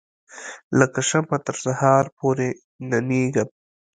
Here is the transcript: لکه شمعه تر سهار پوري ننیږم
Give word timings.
لکه 0.79 0.99
شمعه 1.09 1.37
تر 1.45 1.55
سهار 1.63 2.05
پوري 2.17 2.49
ننیږم 2.89 3.49